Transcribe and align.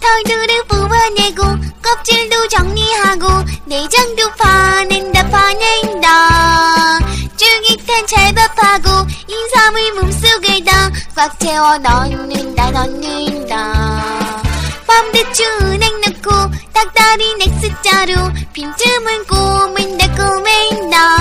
털들을 0.00 0.64
뽑아내고 0.66 1.42
껍질도 1.82 2.48
정리하고 2.48 3.26
내장도 3.66 4.30
파낸다 4.38 5.28
파낸다. 5.28 6.98
쫄깃한 7.36 8.06
찰밥하고 8.06 9.06
인삼을 9.28 9.92
몸속에다 9.94 10.90
꽉 11.14 11.38
채워 11.38 11.78
넣는다 11.78 12.70
넣는다. 12.70 14.02
밤대추 14.86 15.44
은행 15.62 16.00
넣고 16.00 16.50
닭다리 16.72 17.34
넥스자루 17.36 18.32
빈틈은 18.52 19.24
꼬맨다 19.26 20.06
꼬맨다 20.16 21.19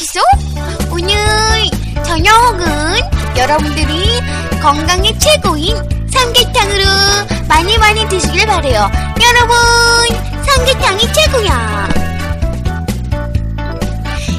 맛있어? 0.00 0.20
오늘 0.90 1.14
저녁은 2.04 2.66
여러분들이 3.36 4.20
건강에 4.62 5.12
최고인 5.18 5.76
삼계탕으로 6.10 6.84
많이 7.46 7.76
많이 7.78 8.08
드시길 8.08 8.46
바래요. 8.46 8.90
여러분 9.22 9.56
삼계탕이 10.46 11.12
최고야. 11.12 11.88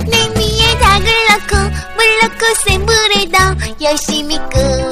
냉미에 0.07 0.79
닭을 0.79 1.07
넣고 1.29 1.57
물 1.95 2.19
넣고 2.23 2.53
센 2.65 2.85
불에다 2.85 3.55
열심히 3.81 4.37
끓 4.49 4.90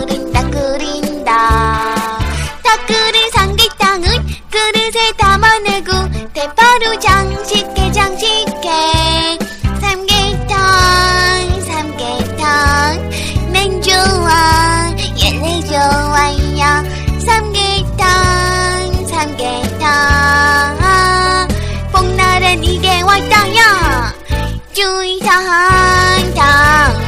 쭈이상탕 24.79 26.39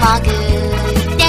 먹을 0.01 0.27
때 1.17 1.23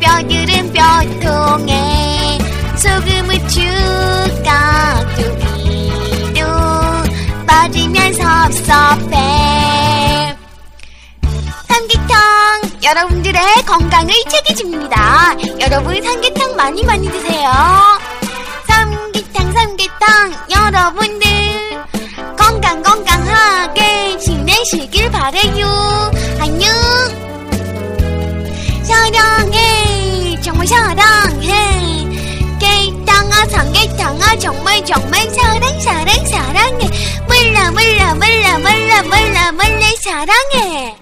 뼈들은 0.00 0.72
뼈통에 0.72 2.38
소금을 2.76 3.48
추가 3.48 5.04
두기도 5.16 6.40
빠지면 7.44 8.14
섭섭해. 8.14 10.36
삼계탕 11.66 12.14
여러분들의 12.84 13.42
건강을 13.66 14.14
책임집니다. 14.28 15.34
여러분 15.58 16.00
삼계탕 16.00 16.54
많이 16.54 16.84
많이 16.84 17.10
드세요. 17.10 17.50
삼계탕 18.68 19.52
삼계탕 19.52 20.46
여러분들 20.52 21.26
건강 22.38 22.80
건강하게 22.82 24.18
지내시길 24.18 25.01
바래요. 25.22 26.10
안녕. 26.40 26.68
사랑해. 28.82 30.36
정말 30.42 30.66
사랑해. 30.66 32.08
깨탕아 32.58 33.46
삼계탕아 33.46 34.36
정말 34.40 34.84
정말 34.84 35.30
사랑 35.30 35.80
사랑 35.80 36.26
사랑해. 36.26 36.90
몰라 37.28 37.70
몰라 37.70 38.14
몰라 38.16 38.58
몰라 38.58 39.02
몰라 39.04 39.52
몰라 39.52 39.86
사랑해 40.02 40.96